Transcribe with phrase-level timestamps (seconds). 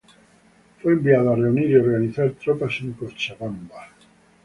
[0.81, 3.85] Fue enviado a reunir y organizar tropas en Cochabamba.